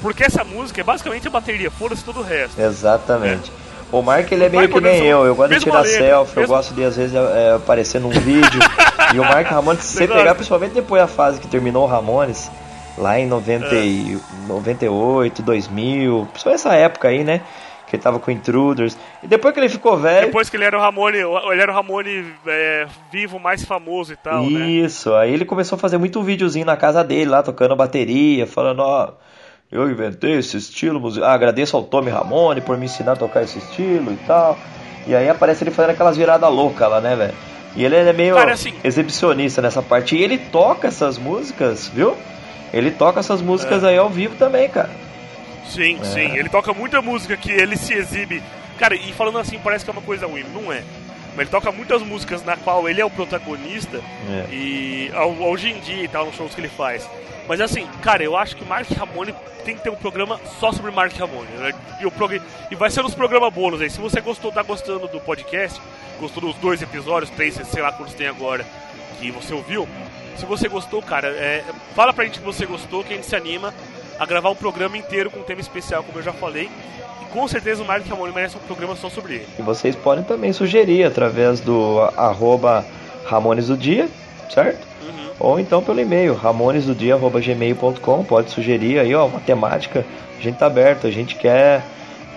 Porque 0.00 0.22
essa 0.22 0.44
música 0.44 0.80
é 0.80 0.84
basicamente 0.84 1.26
a 1.26 1.30
bateria, 1.30 1.70
foda-se 1.70 2.04
todo 2.04 2.20
o 2.20 2.22
resto. 2.22 2.60
Exatamente. 2.60 3.50
É. 3.50 3.63
O 3.94 4.02
Mark 4.02 4.30
ele 4.32 4.44
é 4.44 4.48
meio 4.48 4.68
que 4.68 4.80
nem 4.80 5.04
eu, 5.04 5.24
eu 5.24 5.36
gosto 5.36 5.54
de 5.54 5.60
tirar 5.60 5.84
selfie, 5.84 6.40
eu 6.40 6.48
gosto 6.48 6.74
de 6.74 6.82
às 6.82 6.96
vezes 6.96 7.14
é, 7.14 7.52
aparecer 7.52 8.00
num 8.00 8.10
vídeo. 8.10 8.60
e 9.14 9.20
o 9.20 9.22
Mark 9.22 9.46
Ramones, 9.46 9.84
se 9.84 9.98
você 9.98 10.08
pegar, 10.08 10.34
principalmente 10.34 10.72
depois 10.72 11.00
da 11.00 11.06
fase 11.06 11.40
que 11.40 11.46
terminou 11.46 11.84
o 11.84 11.86
Ramones, 11.86 12.50
lá 12.98 13.20
em 13.20 13.26
90, 13.26 13.66
é. 13.66 14.16
98, 14.48 15.42
2000, 15.42 16.28
principalmente 16.32 16.60
essa 16.60 16.74
época 16.74 17.06
aí, 17.06 17.22
né? 17.22 17.40
que 17.86 17.94
ele 17.94 18.02
tava 18.02 18.18
com 18.18 18.32
Intruders. 18.32 18.96
E 19.22 19.28
depois 19.28 19.54
que 19.54 19.60
ele 19.60 19.68
ficou 19.68 19.96
velho. 19.96 20.26
Depois 20.26 20.50
que 20.50 20.56
ele 20.56 20.64
era 20.64 20.76
o 20.76 20.80
Ramone, 20.80 21.18
ele 21.18 21.62
era 21.62 21.70
o 21.70 21.74
Ramone 21.74 22.34
é, 22.46 22.86
vivo 23.12 23.38
mais 23.38 23.64
famoso 23.64 24.12
e 24.12 24.16
tal. 24.16 24.42
Né? 24.42 24.66
Isso, 24.70 25.10
né? 25.10 25.18
aí 25.18 25.32
ele 25.32 25.44
começou 25.44 25.76
a 25.76 25.78
fazer 25.78 25.98
muito 25.98 26.20
videozinho 26.20 26.66
na 26.66 26.76
casa 26.76 27.04
dele, 27.04 27.30
lá 27.30 27.42
tocando 27.42 27.76
bateria, 27.76 28.44
falando, 28.46 28.80
ó. 28.80 29.12
Eu 29.74 29.90
inventei 29.90 30.38
esse 30.38 30.56
estilo 30.56 31.00
musical. 31.00 31.28
Ah, 31.28 31.34
agradeço 31.34 31.76
ao 31.76 31.82
Tommy 31.82 32.08
Ramone 32.08 32.60
por 32.60 32.78
me 32.78 32.84
ensinar 32.84 33.14
a 33.14 33.16
tocar 33.16 33.42
esse 33.42 33.58
estilo 33.58 34.12
e 34.12 34.16
tal. 34.24 34.56
E 35.04 35.16
aí 35.16 35.28
aparece 35.28 35.64
ele 35.64 35.72
fazendo 35.72 35.90
aquelas 35.90 36.16
viradas 36.16 36.48
loucas 36.48 36.88
lá, 36.88 37.00
né, 37.00 37.16
velho? 37.16 37.34
E 37.74 37.84
ele 37.84 37.96
é 37.96 38.12
meio 38.12 38.36
Cara, 38.36 38.52
assim, 38.52 38.72
exibicionista 38.84 39.60
nessa 39.60 39.82
parte. 39.82 40.14
E 40.14 40.22
ele 40.22 40.38
toca 40.38 40.86
essas 40.86 41.18
músicas, 41.18 41.88
viu? 41.88 42.16
Ele 42.72 42.92
toca 42.92 43.18
essas 43.18 43.42
músicas 43.42 43.82
é. 43.82 43.88
aí 43.88 43.98
ao 43.98 44.08
vivo 44.08 44.36
também, 44.36 44.68
cara. 44.68 44.90
Sim, 45.68 45.98
é. 46.00 46.04
sim. 46.04 46.38
Ele 46.38 46.48
toca 46.48 46.72
muita 46.72 47.02
música 47.02 47.36
que 47.36 47.50
ele 47.50 47.76
se 47.76 47.94
exibe. 47.94 48.40
Cara, 48.78 48.94
e 48.94 49.12
falando 49.12 49.38
assim, 49.38 49.58
parece 49.58 49.84
que 49.84 49.90
é 49.90 49.92
uma 49.92 50.02
coisa 50.02 50.28
ruim. 50.28 50.44
Não 50.54 50.72
é. 50.72 50.84
Mas 51.36 51.40
ele 51.40 51.50
toca 51.50 51.72
muitas 51.72 52.02
músicas 52.02 52.44
na 52.44 52.56
qual 52.56 52.88
ele 52.88 53.00
é 53.00 53.04
o 53.04 53.10
protagonista. 53.10 53.98
É. 54.28 54.54
E 54.54 55.10
hoje 55.40 55.70
em 55.70 55.80
dia 55.80 56.04
e 56.04 56.08
tal, 56.08 56.26
nos 56.26 56.36
shows 56.36 56.54
que 56.54 56.60
ele 56.60 56.68
faz. 56.68 57.08
Mas 57.48 57.60
assim, 57.60 57.86
cara, 58.02 58.22
eu 58.22 58.36
acho 58.36 58.56
que 58.56 58.64
Mark 58.64 58.88
Ramone 58.90 59.34
tem 59.64 59.76
que 59.76 59.82
ter 59.82 59.90
um 59.90 59.96
programa 59.96 60.40
só 60.60 60.72
sobre 60.72 60.90
Mark 60.90 61.12
Ramone. 61.16 61.48
Né? 61.56 61.72
E, 62.00 62.06
o 62.06 62.10
prog... 62.10 62.40
e 62.70 62.74
vai 62.74 62.90
ser 62.90 63.02
nos 63.02 63.14
programas 63.14 63.52
bônus 63.52 63.80
aí. 63.80 63.90
Se 63.90 64.00
você 64.00 64.20
gostou, 64.20 64.52
tá 64.52 64.62
gostando 64.62 65.08
do 65.08 65.20
podcast, 65.20 65.80
gostou 66.20 66.42
dos 66.42 66.54
dois 66.56 66.80
episódios, 66.80 67.30
três, 67.30 67.54
sei 67.54 67.82
lá 67.82 67.92
quantos 67.92 68.14
tem 68.14 68.26
agora, 68.26 68.64
que 69.18 69.30
você 69.30 69.52
ouviu. 69.52 69.88
Se 70.36 70.46
você 70.46 70.68
gostou, 70.68 71.02
cara, 71.02 71.28
é... 71.28 71.64
fala 71.94 72.12
pra 72.12 72.24
gente 72.24 72.38
que 72.38 72.44
você 72.44 72.66
gostou, 72.66 73.04
que 73.04 73.12
a 73.12 73.16
gente 73.16 73.26
se 73.26 73.36
anima 73.36 73.74
a 74.18 74.26
gravar 74.26 74.50
um 74.50 74.54
programa 74.54 74.96
inteiro 74.96 75.30
com 75.30 75.40
um 75.40 75.42
tema 75.42 75.60
especial, 75.60 76.02
como 76.02 76.18
eu 76.18 76.22
já 76.22 76.32
falei. 76.32 76.68
E 77.22 77.24
com 77.32 77.46
certeza 77.48 77.82
o 77.82 77.86
Mark 77.86 78.06
Ramone 78.06 78.32
merece 78.32 78.56
um 78.56 78.60
programa 78.60 78.94
só 78.96 79.08
sobre 79.08 79.34
ele. 79.34 79.46
E 79.58 79.62
vocês 79.62 79.96
podem 79.96 80.24
também 80.24 80.52
sugerir 80.52 81.04
através 81.04 81.60
do 81.60 82.00
arroba 82.16 82.84
Ramones 83.24 83.68
do 83.68 83.76
Dia, 83.76 84.08
certo? 84.50 84.86
Uhum. 85.02 85.30
Ou 85.40 85.60
então 85.60 85.82
pelo 85.82 86.00
e-mail, 86.00 86.34
ramonesdodia.gmail.com. 86.34 88.24
Pode 88.24 88.50
sugerir 88.50 88.98
aí, 88.98 89.14
ó, 89.14 89.26
uma 89.26 89.40
temática. 89.40 90.04
A 90.38 90.42
gente 90.42 90.58
tá 90.58 90.66
aberto, 90.66 91.06
a 91.06 91.10
gente 91.10 91.36
quer, 91.36 91.82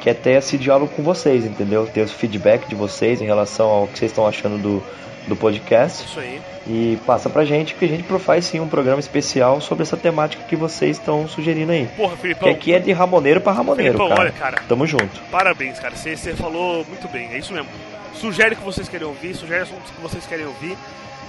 quer 0.01 0.13
ter 0.13 0.31
esse 0.31 0.57
diálogo 0.57 0.91
com 0.96 1.03
vocês, 1.03 1.46
entendeu? 1.46 1.86
Ter 1.86 2.01
o 2.01 2.07
feedback 2.07 2.67
de 2.67 2.75
vocês 2.75 3.22
em 3.22 3.25
relação 3.25 3.67
ao 3.67 3.88
que 3.88 4.00
vocês 4.00 4.12
estão 4.12 4.25
achando 4.25 4.57
do, 4.57 4.84
do 5.27 5.36
podcast. 5.36 6.05
Isso 6.05 6.19
aí. 6.19 6.41
E 6.65 6.98
passa 7.05 7.29
pra 7.29 7.46
gente 7.46 7.75
que 7.75 7.86
a 7.86 7.88
gente 7.88 8.03
faz 8.19 8.46
sim 8.46 8.60
um 8.60 8.67
programa 8.67 9.00
especial 9.00 9.62
sobre 9.62 9.84
essa 9.84 9.96
temática 9.96 10.43
que 10.43 10.55
vocês 10.55 10.98
estão 10.98 11.27
sugerindo 11.27 11.72
aí. 11.72 11.88
Porra, 11.96 12.17
Filipão. 12.17 12.50
Que 12.50 12.55
aqui 12.55 12.74
é 12.74 12.79
de 12.79 12.91
ramoneiro 12.91 13.41
pra 13.41 13.51
ramoneiro, 13.51 13.93
Filipão, 13.93 14.10
cara. 14.10 14.22
olha, 14.22 14.31
cara. 14.31 14.62
Tamo 14.67 14.86
junto. 14.88 15.22
Parabéns, 15.31 15.79
cara. 15.79 15.96
Você 15.96 16.34
falou 16.34 16.86
muito 16.86 17.07
bem, 17.10 17.31
é 17.34 17.38
isso 17.38 17.53
mesmo. 17.53 17.69
Sugere 18.13 18.55
o 18.55 18.57
que 18.57 18.63
vocês 18.63 18.89
querem 18.89 19.07
ouvir, 19.07 19.36
sugere 19.36 19.63
assuntos 19.63 19.91
que 19.91 20.01
vocês 20.01 20.25
querem 20.25 20.46
ouvir. 20.46 20.77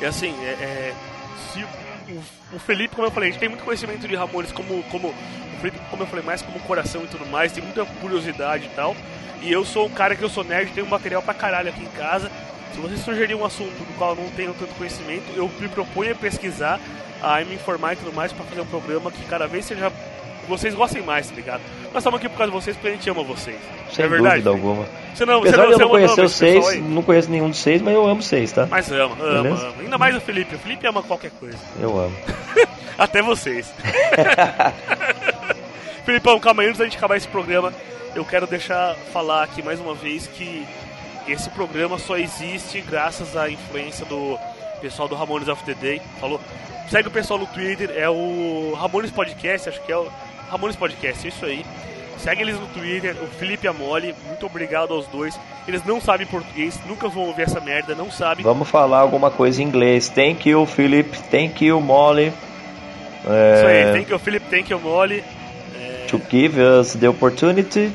E 0.00 0.04
assim, 0.04 0.34
é, 0.42 0.50
é 0.50 0.94
se 1.52 1.62
o, 1.62 2.56
o, 2.56 2.58
Felipe, 2.58 2.94
como 2.94 3.06
eu 3.06 3.10
falei, 3.10 3.28
a 3.28 3.32
gente 3.32 3.40
tem 3.40 3.48
muito 3.48 3.64
conhecimento 3.64 4.06
de 4.06 4.16
Ramones, 4.16 4.52
como, 4.52 4.82
como 4.84 5.08
o 5.08 5.60
Felipe, 5.60 5.78
como 5.90 6.02
eu 6.02 6.06
falei, 6.06 6.24
mais 6.24 6.40
como 6.40 6.58
coração 6.60 7.02
e 7.04 7.06
tudo 7.06 7.26
mais, 7.26 7.52
tem 7.52 7.62
muita 7.62 7.84
curiosidade 7.84 8.66
e 8.66 8.70
tal. 8.70 8.96
E 9.42 9.52
eu 9.52 9.64
sou 9.64 9.86
um 9.86 9.90
cara 9.90 10.16
que 10.16 10.22
eu 10.22 10.28
sou 10.28 10.42
nerd, 10.42 10.72
tenho 10.72 10.86
material 10.86 11.22
pra 11.22 11.34
caralho 11.34 11.68
aqui 11.68 11.82
em 11.82 11.98
casa. 11.98 12.30
Se 12.74 12.80
você 12.80 12.96
sugerir 12.96 13.34
um 13.34 13.44
assunto 13.44 13.70
do 13.70 13.98
qual 13.98 14.10
eu 14.10 14.22
não 14.22 14.30
tenho 14.30 14.54
tanto 14.54 14.74
conhecimento, 14.74 15.24
eu 15.34 15.50
me 15.58 15.68
proponho 15.68 16.12
a 16.12 16.14
pesquisar, 16.14 16.80
a 17.22 17.40
me 17.44 17.54
informar 17.54 17.94
e 17.94 17.96
tudo 17.96 18.12
mais 18.12 18.32
para 18.32 18.44
fazer 18.44 18.60
um 18.60 18.66
programa 18.66 19.10
que 19.10 19.24
cada 19.24 19.46
vez 19.46 19.64
seja 19.64 19.92
vocês 20.48 20.74
gostem 20.74 21.02
mais, 21.02 21.28
tá 21.28 21.36
ligado? 21.36 21.60
Nós 21.92 21.96
estamos 21.96 22.18
aqui 22.18 22.28
por 22.28 22.38
causa 22.38 22.50
de 22.50 22.58
vocês 22.58 22.76
porque 22.76 22.88
a 22.88 22.92
gente 22.92 23.10
ama 23.10 23.22
vocês. 23.22 23.56
Sem 23.92 24.04
é 24.04 24.08
verdade? 24.08 24.42
dúvida 24.42 24.50
alguma. 24.50 24.86
Você 25.14 25.26
não, 25.26 25.40
Apesar 25.40 25.56
você 25.56 25.62
não, 25.62 25.68
de 25.68 25.72
eu 25.72 25.78
não 25.78 25.88
conhecer 25.88 26.24
os 26.24 26.32
seis, 26.32 26.82
não 26.82 27.02
conheço 27.02 27.30
nenhum 27.30 27.50
dos 27.50 27.58
seis, 27.58 27.82
mas 27.82 27.94
eu 27.94 28.06
amo 28.06 28.22
seis, 28.22 28.50
tá? 28.50 28.66
Mas 28.66 28.90
ama, 28.90 29.16
ama, 29.20 29.48
ama. 29.48 29.74
Ainda 29.78 29.98
mais 29.98 30.16
o 30.16 30.20
Felipe. 30.20 30.54
O 30.54 30.58
Felipe 30.58 30.86
ama 30.86 31.02
qualquer 31.02 31.30
coisa. 31.32 31.58
Eu 31.80 31.98
amo. 31.98 32.16
Até 32.96 33.20
vocês. 33.22 33.72
Felipão, 36.04 36.40
calma 36.40 36.62
aí, 36.62 36.68
antes 36.68 36.78
da 36.78 36.84
gente 36.84 36.96
acabar 36.96 37.16
esse 37.16 37.28
programa, 37.28 37.72
eu 38.14 38.24
quero 38.24 38.46
deixar 38.46 38.94
falar 39.12 39.42
aqui 39.42 39.62
mais 39.62 39.78
uma 39.78 39.94
vez 39.94 40.26
que 40.26 40.66
esse 41.28 41.50
programa 41.50 41.98
só 41.98 42.16
existe 42.16 42.80
graças 42.80 43.36
à 43.36 43.50
influência 43.50 44.04
do 44.06 44.38
pessoal 44.80 45.08
do 45.08 45.14
Ramones 45.14 45.48
of 45.48 45.62
the 45.64 45.74
Day. 45.74 46.00
Falou? 46.20 46.40
Segue 46.90 47.08
o 47.08 47.10
pessoal 47.10 47.38
no 47.38 47.46
Twitter, 47.46 47.92
é 47.94 48.08
o 48.08 48.74
Ramones 48.74 49.10
Podcast, 49.10 49.68
acho 49.68 49.80
que 49.82 49.92
é 49.92 49.96
o 49.96 50.08
Ramones 50.50 50.76
Podcast, 50.76 51.26
é 51.26 51.28
isso 51.28 51.44
aí. 51.44 51.64
Segue 52.18 52.42
eles 52.42 52.58
no 52.58 52.66
Twitter, 52.68 53.14
o 53.22 53.26
Felipe 53.26 53.66
e 53.66 53.68
a 53.68 53.72
Molly, 53.72 54.14
muito 54.26 54.46
obrigado 54.46 54.92
aos 54.92 55.06
dois. 55.06 55.38
Eles 55.68 55.84
não 55.84 56.00
sabem 56.00 56.26
português, 56.26 56.80
nunca 56.86 57.08
vão 57.08 57.24
ouvir 57.24 57.42
essa 57.42 57.60
merda, 57.60 57.94
não 57.94 58.10
sabem. 58.10 58.42
Vamos 58.42 58.68
falar 58.68 59.00
alguma 59.00 59.30
coisa 59.30 59.62
em 59.62 59.66
inglês. 59.66 60.08
Thank 60.08 60.48
you, 60.48 60.66
Philip. 60.66 61.16
Thank 61.30 61.64
you, 61.64 61.80
Molly. 61.80 62.32
É... 63.26 63.54
Isso 63.54 63.66
aí, 63.66 63.92
thank 63.92 64.10
you, 64.10 64.18
Philip. 64.18 64.46
Thank 64.48 64.72
you, 64.72 64.80
Molly. 64.80 65.22
É... 65.76 66.06
To 66.08 66.20
give 66.30 66.58
us 66.58 66.94
the 66.94 67.08
opportunity 67.08 67.92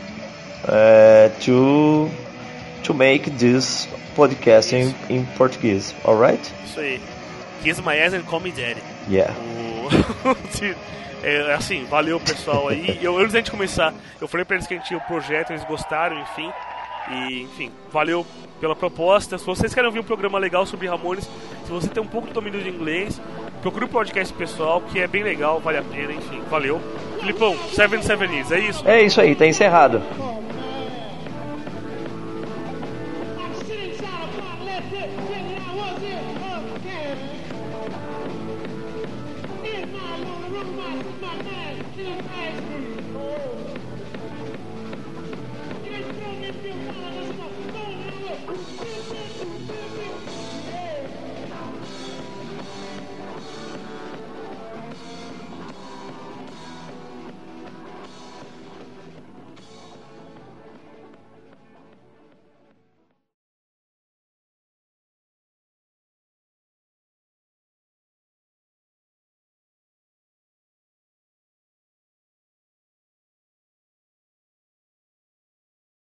uh, 0.63 1.30
to 1.44 2.10
to 2.84 2.94
make 2.94 3.30
this 3.38 3.88
podcast 4.16 4.74
in, 4.74 4.94
in 5.10 5.25
Portuguese, 5.38 5.94
alright? 6.06 6.54
Isso 6.66 6.80
aí. 6.80 7.02
Kiss 7.63 7.82
my 7.82 7.98
ass 7.98 8.13
and 8.13 8.24
call 8.24 8.40
me 8.40 8.52
daddy. 8.52 8.82
Yeah. 9.10 9.34
O... 9.34 9.90
é, 11.24 11.54
assim, 11.54 11.86
valeu 11.86 12.20
pessoal 12.20 12.68
aí. 12.68 13.00
Eu, 13.02 13.18
antes 13.18 13.34
da 13.34 13.40
gente 13.40 13.52
começar, 13.52 13.94
eu 14.20 14.28
falei 14.28 14.46
pra 14.46 14.56
eles 14.56 14.68
que 14.68 14.74
a 14.74 14.78
gente 14.78 14.88
tinha 14.88 15.00
o 15.00 15.02
um 15.02 15.06
projeto, 15.06 15.52
eles 15.52 15.63
gostaram, 15.63 16.20
enfim. 16.20 16.52
E, 17.10 17.42
enfim, 17.44 17.72
valeu 17.92 18.25
pela 18.60 18.75
proposta. 18.75 19.38
Se 19.38 19.46
vocês 19.46 19.74
querem 19.74 19.88
ouvir 19.88 20.00
um 20.00 20.04
programa 20.04 20.38
legal 20.38 20.66
sobre 20.66 20.88
Ramones, 20.88 21.30
se 21.66 21.72
você 21.72 21.88
tem 21.88 22.02
um 22.02 22.08
pouco 22.08 22.28
de 22.28 22.34
domínio 22.34 22.62
de 22.62 22.70
inglês, 22.70 23.20
procure 23.62 23.86
o 23.86 23.88
um 23.88 23.92
podcast 23.92 24.34
pessoal, 24.34 24.82
que 24.82 25.00
é 25.00 25.08
bem 25.08 25.24
legal, 25.24 25.60
vale 25.60 25.78
a 25.78 25.84
pena, 25.84 26.13
enfim, 26.13 26.42
valeu. 26.50 26.82
Filipão, 27.20 27.58
Seven 27.74 28.02
Seven 28.02 28.32
Years, 28.32 28.52
é 28.52 28.60
isso? 28.60 28.88
É 28.88 29.02
isso 29.02 29.22
aí, 29.22 29.36
tá 29.36 29.46
encerrado. 29.46 30.02